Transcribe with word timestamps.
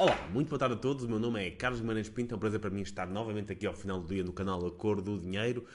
Olá, 0.00 0.16
muito 0.32 0.48
boa 0.48 0.58
tarde 0.58 0.76
a 0.76 0.78
todos. 0.78 1.04
O 1.04 1.08
meu 1.10 1.18
nome 1.18 1.46
é 1.46 1.50
Carlos 1.50 1.78
Guimarães 1.78 2.08
Pinto. 2.08 2.32
É 2.32 2.36
um 2.38 2.40
prazer 2.40 2.58
para 2.58 2.70
mim 2.70 2.80
estar 2.80 3.06
novamente 3.06 3.52
aqui 3.52 3.66
ao 3.66 3.74
final 3.74 4.00
do 4.00 4.08
dia 4.08 4.24
no 4.24 4.32
canal 4.32 4.66
Acordo 4.66 5.14
do 5.14 5.20
Dinheiro. 5.20 5.66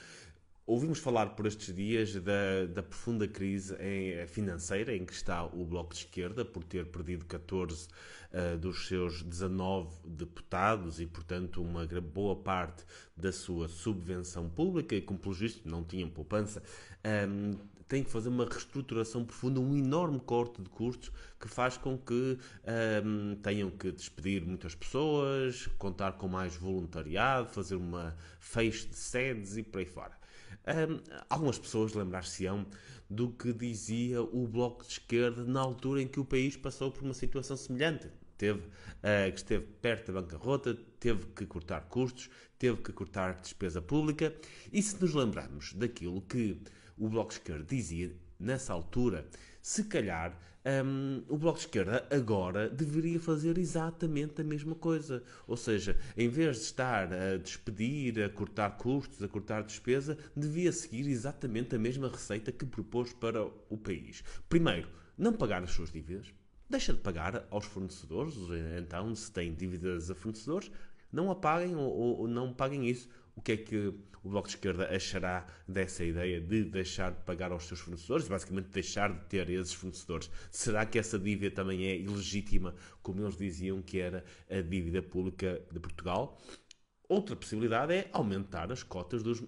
Ouvimos 0.66 0.98
falar 0.98 1.36
por 1.36 1.46
estes 1.46 1.76
dias 1.76 2.16
da, 2.16 2.66
da 2.74 2.82
profunda 2.82 3.28
crise 3.28 3.76
em, 3.80 4.26
financeira 4.26 4.96
em 4.96 5.06
que 5.06 5.14
está 5.14 5.46
o 5.46 5.64
Bloco 5.64 5.94
de 5.94 6.00
Esquerda, 6.00 6.44
por 6.44 6.64
ter 6.64 6.88
perdido 6.88 7.24
14 7.26 7.88
uh, 7.88 8.58
dos 8.58 8.88
seus 8.88 9.22
19 9.22 9.96
deputados 10.04 11.00
e, 11.00 11.06
portanto, 11.06 11.62
uma 11.62 11.86
boa 11.86 12.36
parte 12.36 12.84
da 13.16 13.32
sua 13.32 13.68
subvenção 13.68 14.50
pública, 14.50 14.96
e 14.96 15.04
como 15.04 15.20
pelo 15.20 15.36
visto 15.36 15.70
não 15.70 15.84
tinham 15.84 16.10
poupança, 16.10 16.64
um, 17.30 17.60
tem 17.88 18.04
que 18.04 18.10
fazer 18.10 18.30
uma 18.30 18.46
reestruturação 18.46 19.24
profunda, 19.24 19.60
um 19.60 19.76
enorme 19.76 20.20
corte 20.20 20.62
de 20.62 20.70
custos 20.70 21.12
que 21.40 21.48
faz 21.48 21.78
com 21.78 21.98
que 21.98 22.38
um, 23.04 23.36
tenham 23.36 23.70
que 23.70 23.92
despedir 23.92 24.46
muitas 24.46 24.74
pessoas, 24.74 25.68
contar 25.78 26.14
com 26.14 26.28
mais 26.28 26.56
voluntariado, 26.56 27.50
fazer 27.50 27.76
uma 27.76 28.16
feixe 28.40 28.88
de 28.88 28.96
sedes 28.96 29.58
e 29.58 29.64
por 29.64 29.80
aí 29.80 29.86
fora. 29.86 30.18
Um, 30.68 31.00
algumas 31.30 31.60
pessoas 31.60 31.94
lembrar-se-ão 31.94 32.66
do 33.08 33.30
que 33.30 33.54
dizia 33.54 34.22
o 34.22 34.48
Bloco 34.48 34.84
de 34.84 34.94
Esquerda 34.94 35.44
na 35.44 35.60
altura 35.60 36.02
em 36.02 36.08
que 36.08 36.20
o 36.20 36.26
país 36.26 36.58
passou 36.58 36.92
por 36.92 37.04
uma 37.04 37.14
situação 37.14 37.56
semelhante. 37.56 38.10
Teve, 38.38 38.60
uh, 38.60 39.32
que 39.32 39.38
esteve 39.38 39.66
perto 39.82 40.12
da 40.12 40.22
bancarrota, 40.22 40.78
teve 41.00 41.26
que 41.36 41.46
cortar 41.46 41.82
custos, 41.90 42.30
teve 42.58 42.82
que 42.82 42.92
cortar 42.92 43.40
despesa 43.42 43.82
pública. 43.82 44.34
E 44.72 44.82
se 44.82 45.00
nos 45.00 45.14
lembrarmos 45.14 45.74
daquilo 45.74 46.22
que 46.22 46.60
o 46.98 47.10
Bloco 47.10 47.30
de 47.30 47.36
Esquerda 47.36 47.66
dizia 47.66 48.12
nessa 48.40 48.74
altura, 48.74 49.28
se 49.62 49.84
calhar 49.86 50.38
um, 50.66 51.24
o 51.30 51.38
Bloco 51.38 51.60
de 51.60 51.66
Esquerda 51.66 52.08
agora 52.10 52.68
deveria 52.68 53.20
fazer 53.20 53.58
exatamente 53.58 54.42
a 54.42 54.44
mesma 54.44 54.74
coisa. 54.74 55.24
Ou 55.48 55.56
seja, 55.56 55.98
em 56.18 56.28
vez 56.28 56.58
de 56.58 56.64
estar 56.64 57.14
a 57.14 57.38
despedir, 57.38 58.24
a 58.24 58.30
cortar 58.30 58.72
custos, 58.78 59.22
a 59.22 59.28
cortar 59.28 59.64
despesa, 59.64 60.18
devia 60.36 60.72
seguir 60.72 61.08
exatamente 61.08 61.76
a 61.76 61.80
mesma 61.80 62.10
receita 62.10 62.52
que 62.52 62.66
propôs 62.66 63.14
para 63.14 63.46
o 63.70 63.78
país. 63.78 64.24
Primeiro, 64.50 64.90
não 65.18 65.34
pagar 65.34 65.64
as 65.64 65.72
suas 65.72 65.92
dívidas. 65.92 66.34
Deixa 66.70 66.94
de 66.94 67.00
pagar 67.00 67.46
aos 67.52 67.66
fornecedores, 67.66 68.36
então, 68.80 69.14
se 69.16 69.32
têm 69.32 69.54
dívidas 69.54 70.10
a 70.10 70.16
fornecedores, 70.16 70.72
não 71.12 71.30
a 71.30 71.36
paguem 71.36 71.76
ou, 71.76 72.20
ou 72.20 72.28
não 72.28 72.54
paguem 72.54 72.90
isso 72.90 73.08
o 73.36 73.42
que 73.42 73.52
é 73.52 73.58
que 73.58 73.94
o 74.24 74.30
Bloco 74.30 74.48
de 74.48 74.56
Esquerda 74.56 74.88
achará 74.96 75.46
dessa 75.68 76.04
ideia 76.04 76.40
de 76.40 76.64
deixar 76.64 77.12
de 77.12 77.22
pagar 77.24 77.52
aos 77.52 77.66
seus 77.66 77.82
fornecedores, 77.82 78.28
basicamente 78.28 78.70
deixar 78.70 79.14
de 79.14 79.20
ter 79.26 79.50
esses 79.50 79.74
fornecedores? 79.74 80.32
Será 80.50 80.86
que 80.86 80.98
essa 80.98 81.20
dívida 81.20 81.54
também 81.54 81.86
é 81.86 81.98
ilegítima, 81.98 82.74
como 83.04 83.22
eles 83.22 83.38
diziam 83.38 83.82
que 83.82 84.00
era 84.00 84.24
a 84.50 84.62
dívida 84.62 85.02
pública 85.02 85.62
de 85.72 85.80
Portugal? 85.80 86.42
Outra 87.08 87.36
possibilidade 87.36 87.94
é 87.94 88.10
aumentar 88.12 88.72
as 88.72 88.82
cotas 88.82 89.22
dos 89.22 89.44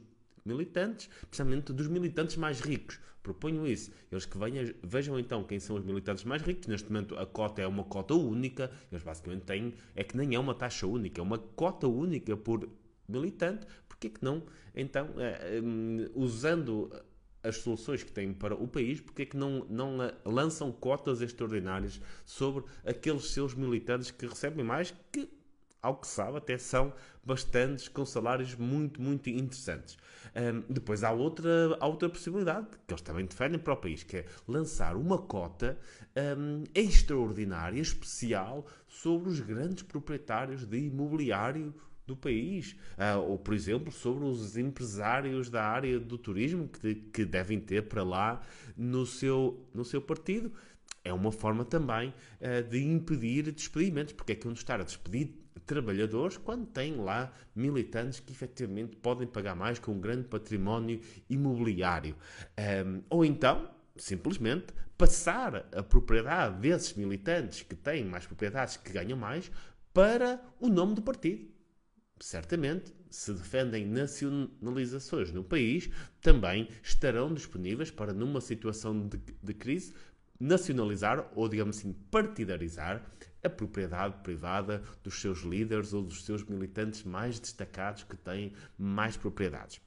militantes, 0.48 1.10
precisamente 1.30 1.74
dos 1.74 1.88
militantes 1.88 2.38
mais 2.38 2.60
ricos. 2.60 3.00
Proponho 3.22 3.68
isso. 3.68 3.92
Eles 4.10 4.26
que 4.26 4.38
venham, 4.38 4.74
vejam 4.82 5.20
então 5.20 5.44
quem 5.44 5.60
são 5.60 5.76
os 5.76 5.84
militantes 5.84 6.24
mais 6.24 6.42
ricos. 6.42 6.68
Neste 6.68 6.90
momento 6.90 7.18
a 7.18 7.26
cota 7.26 7.62
é 7.62 7.68
uma 7.68 7.84
cota 7.84 8.14
única. 8.14 8.72
Eles 8.90 9.04
basicamente 9.04 9.42
têm, 9.42 9.74
é 9.96 10.04
que 10.04 10.16
nem 10.16 10.34
é 10.34 10.40
uma 10.40 10.56
taxa 10.56 10.88
única, 10.88 11.20
é 11.20 11.24
uma 11.24 11.38
cota 11.38 11.88
única 11.88 12.38
por 12.38 12.70
militante, 13.08 13.68
porque 13.88 14.10
que 14.10 14.24
não, 14.24 14.44
então, 14.76 15.10
eh, 15.18 15.62
hum, 15.64 16.06
usando 16.14 16.92
as 17.44 17.58
soluções 17.58 18.04
que 18.04 18.12
têm 18.12 18.34
para 18.34 18.56
o 18.56 18.68
país, 18.68 19.00
porque 19.00 19.24
é 19.24 19.26
que 19.26 19.38
não, 19.38 19.66
não 19.70 20.04
eh, 20.04 20.14
lançam 20.26 20.72
cotas 20.72 21.22
extraordinárias 21.22 22.00
sobre 22.26 22.64
aqueles 22.86 23.32
seus 23.32 23.54
militantes 23.54 24.12
que 24.12 24.26
recebem 24.26 24.64
mais, 24.64 24.94
que, 25.12 25.30
ao 25.82 25.98
que 25.98 26.08
sabe, 26.08 26.38
até 26.38 26.58
são 26.58 26.94
bastantes, 27.24 27.88
com 27.88 28.06
salários 28.06 28.56
muito, 28.56 29.02
muito 29.02 29.30
interessantes. 29.30 29.98
Um, 30.36 30.62
depois 30.72 31.04
há 31.04 31.12
outra, 31.12 31.78
há 31.80 31.88
outra 31.88 32.10
possibilidade, 32.10 32.68
que 32.88 32.94
eles 32.94 33.02
também 33.02 33.26
defendem 33.26 33.60
para 33.60 33.74
o 33.74 33.78
país, 33.78 34.04
que 34.04 34.18
é 34.18 34.26
lançar 34.48 34.96
uma 34.96 35.18
cota 35.18 35.78
um, 36.38 36.64
extraordinária, 36.74 37.82
especial, 37.82 38.66
sobre 38.88 39.30
os 39.30 39.40
grandes 39.40 39.84
proprietários 39.84 40.66
de 40.66 40.78
imobiliário 40.78 41.74
do 42.06 42.16
país. 42.16 42.78
Uh, 42.98 43.20
ou, 43.28 43.38
por 43.38 43.54
exemplo, 43.54 43.92
sobre 43.92 44.24
os 44.24 44.58
empresários 44.58 45.50
da 45.50 45.64
área 45.66 46.00
do 46.00 46.18
turismo 46.18 46.68
que, 46.68 46.96
que 46.96 47.26
devem 47.26 47.60
ter 47.60 47.84
para 47.84 48.04
lá 48.04 48.42
no 48.76 49.06
seu, 49.06 49.68
no 49.74 49.84
seu 49.84 50.02
partido. 50.02 50.52
É 51.04 51.14
uma 51.14 51.32
forma 51.32 51.66
também 51.66 52.10
uh, 52.42 52.70
de 52.70 52.84
impedir 52.84 53.52
despedimentos, 53.52 54.14
porque 54.14 54.32
é 54.32 54.36
que 54.36 54.48
onde 54.48 54.60
estar 54.60 54.80
a 54.80 54.84
despedir 54.84 55.47
trabalhadores 55.68 56.38
quando 56.38 56.66
tem 56.66 56.96
lá 56.96 57.32
militantes 57.56 58.20
que 58.20 58.32
efetivamente 58.32 58.96
podem 58.96 59.28
pagar 59.28 59.56
mais 59.56 59.78
com 59.78 59.92
um 59.92 60.00
grande 60.00 60.28
património 60.28 61.00
imobiliário. 61.30 62.16
Um, 62.58 63.04
ou 63.10 63.24
então, 63.24 63.70
simplesmente, 63.96 64.74
passar 64.98 65.68
a 65.72 65.84
propriedade 65.84 66.60
desses 66.60 66.94
militantes 66.94 67.62
que 67.62 67.76
têm 67.76 68.04
mais 68.04 68.26
propriedades, 68.26 68.78
que 68.78 68.92
ganham 68.92 69.18
mais, 69.18 69.52
para 69.94 70.42
o 70.60 70.70
nome 70.70 70.96
do 70.96 71.02
partido 71.02 71.58
certamente, 72.20 72.94
se 73.10 73.34
defendem 73.34 73.86
nacionalizações 73.86 75.32
no 75.32 75.44
país, 75.44 75.90
também 76.22 76.68
estarão 76.84 77.34
disponíveis 77.34 77.92
para, 77.92 78.14
numa 78.14 78.42
situação 78.42 79.08
de, 79.08 79.20
de 79.42 79.54
crise, 79.54 79.94
nacionalizar 80.40 81.30
ou, 81.36 81.48
digamos 81.48 81.78
assim, 81.78 81.94
partidarizar 82.12 83.04
a 83.44 83.50
propriedade 83.50 84.16
privada 84.24 84.84
dos 85.04 85.20
seus 85.22 85.40
líderes 85.40 85.94
ou 85.94 86.02
dos 86.02 86.26
seus 86.26 86.44
militantes 86.44 87.04
mais 87.04 87.40
destacados 87.40 88.04
que 88.04 88.18
têm 88.18 88.54
mais 88.78 89.16
propriedades. 89.16 89.80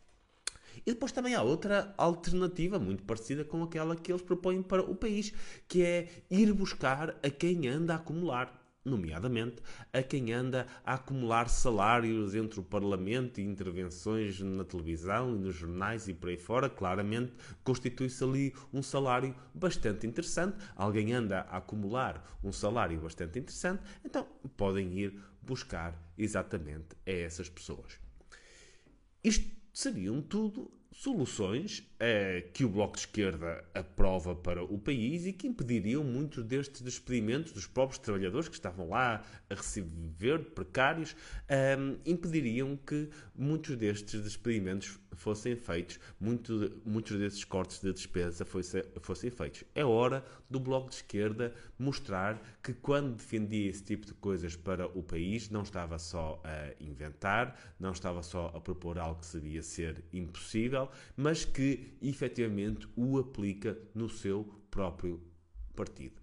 E 0.86 0.92
depois 0.92 1.12
também 1.12 1.34
há 1.34 1.42
outra 1.42 1.94
alternativa 1.96 2.78
muito 2.78 3.02
parecida 3.02 3.44
com 3.44 3.62
aquela 3.62 3.96
que 3.96 4.10
eles 4.10 4.22
propõem 4.22 4.62
para 4.62 4.82
o 4.82 4.94
país, 4.94 5.32
que 5.68 5.82
é 5.82 6.08
ir 6.30 6.52
buscar 6.52 7.16
a 7.22 7.30
quem 7.30 7.68
anda 7.68 7.94
a 7.94 7.96
acumular 7.96 8.59
nomeadamente 8.84 9.62
a 9.92 10.02
quem 10.02 10.32
anda 10.32 10.66
a 10.84 10.94
acumular 10.94 11.48
salários 11.48 12.34
entre 12.34 12.60
o 12.60 12.62
Parlamento 12.62 13.40
e 13.40 13.44
intervenções 13.44 14.40
na 14.40 14.64
televisão 14.64 15.34
e 15.36 15.38
nos 15.38 15.54
jornais 15.54 16.08
e 16.08 16.14
por 16.14 16.30
aí 16.30 16.36
fora, 16.36 16.68
claramente 16.68 17.32
constitui-se 17.62 18.22
ali 18.24 18.54
um 18.72 18.82
salário 18.82 19.34
bastante 19.54 20.06
interessante. 20.06 20.56
Alguém 20.74 21.12
anda 21.12 21.40
a 21.42 21.58
acumular 21.58 22.38
um 22.42 22.52
salário 22.52 22.98
bastante 23.00 23.38
interessante, 23.38 23.82
então 24.04 24.26
podem 24.56 24.98
ir 24.98 25.20
buscar 25.42 25.94
exatamente 26.16 26.96
a 27.06 27.10
essas 27.10 27.48
pessoas. 27.48 27.98
Isto 29.22 29.50
seriam 29.72 30.22
tudo 30.22 30.79
soluções 30.92 31.88
eh, 32.00 32.48
que 32.52 32.64
o 32.64 32.68
Bloco 32.68 32.94
de 32.94 33.00
Esquerda 33.00 33.64
aprova 33.74 34.34
para 34.34 34.62
o 34.62 34.78
país 34.78 35.24
e 35.24 35.32
que 35.32 35.46
impediriam 35.46 36.02
muitos 36.02 36.44
destes 36.44 36.82
despedimentos 36.82 37.52
dos 37.52 37.66
próprios 37.66 37.98
trabalhadores 37.98 38.48
que 38.48 38.54
estavam 38.54 38.88
lá 38.88 39.22
a 39.48 39.54
receber 39.54 40.50
precários, 40.50 41.14
eh, 41.48 41.76
impediriam 42.04 42.76
que 42.76 43.08
muitos 43.36 43.76
destes 43.76 44.20
despedimentos 44.20 44.98
fossem 45.12 45.54
feitos, 45.54 46.00
muito, 46.18 46.80
muitos 46.84 47.18
desses 47.18 47.44
cortes 47.44 47.80
de 47.80 47.92
despesa 47.92 48.44
fosse, 48.44 48.82
fossem 49.00 49.30
feitos. 49.30 49.64
É 49.74 49.84
hora 49.84 50.24
do 50.48 50.58
Bloco 50.58 50.88
de 50.88 50.96
Esquerda 50.96 51.54
mostrar 51.78 52.40
que 52.62 52.72
quando 52.72 53.16
defendia 53.16 53.68
esse 53.68 53.84
tipo 53.84 54.06
de 54.06 54.14
coisas 54.14 54.56
para 54.56 54.86
o 54.86 55.02
país, 55.02 55.50
não 55.50 55.62
estava 55.62 55.98
só 55.98 56.40
a 56.44 56.72
inventar, 56.82 57.74
não 57.78 57.92
estava 57.92 58.22
só 58.22 58.50
a 58.54 58.60
propor 58.60 58.98
algo 58.98 59.20
que 59.20 59.26
sabia 59.26 59.62
ser 59.62 60.02
impossível, 60.12 60.79
mas 61.16 61.44
que 61.44 61.96
efetivamente 62.00 62.88
o 62.96 63.18
aplica 63.18 63.76
no 63.94 64.08
seu 64.08 64.44
próprio 64.70 65.20
partido. 65.74 66.20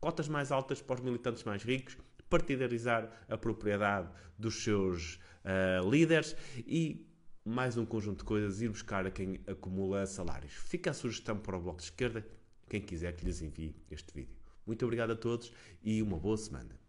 Cotas 0.00 0.28
mais 0.28 0.50
altas 0.50 0.80
para 0.80 0.96
os 0.96 1.00
militantes 1.00 1.44
mais 1.44 1.62
ricos, 1.62 1.96
partidarizar 2.28 3.24
a 3.28 3.36
propriedade 3.36 4.08
dos 4.38 4.64
seus 4.64 5.16
uh, 5.44 5.88
líderes 5.88 6.34
e 6.66 7.06
mais 7.44 7.76
um 7.76 7.84
conjunto 7.84 8.18
de 8.18 8.24
coisas, 8.24 8.62
ir 8.62 8.68
buscar 8.68 9.06
a 9.06 9.10
quem 9.10 9.40
acumula 9.46 10.06
salários. 10.06 10.52
Fica 10.52 10.90
a 10.90 10.94
sugestão 10.94 11.36
para 11.36 11.56
o 11.56 11.60
Bloco 11.60 11.78
de 11.78 11.84
Esquerda, 11.84 12.26
quem 12.68 12.80
quiser 12.80 13.14
que 13.16 13.24
lhes 13.24 13.42
envie 13.42 13.74
este 13.90 14.14
vídeo. 14.14 14.36
Muito 14.64 14.84
obrigado 14.84 15.12
a 15.12 15.16
todos 15.16 15.52
e 15.82 16.00
uma 16.00 16.18
boa 16.18 16.36
semana. 16.36 16.81